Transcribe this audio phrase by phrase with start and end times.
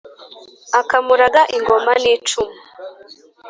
[0.79, 2.59] akamuraga ingoma n'icumu